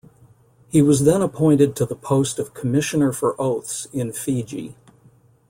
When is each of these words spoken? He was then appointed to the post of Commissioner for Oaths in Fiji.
He 0.69 0.81
was 0.81 1.03
then 1.05 1.21
appointed 1.21 1.75
to 1.75 1.85
the 1.85 1.95
post 1.95 2.39
of 2.39 2.55
Commissioner 2.55 3.13
for 3.13 3.39
Oaths 3.39 3.85
in 3.93 4.11
Fiji. 4.11 4.75